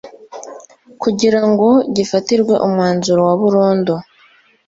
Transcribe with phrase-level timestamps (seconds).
[1.01, 3.93] kugira ngo gifatirwe umwanzuro wa burundu